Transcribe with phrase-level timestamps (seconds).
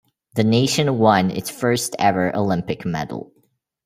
[0.33, 3.31] The nation won its first ever Olympic medal.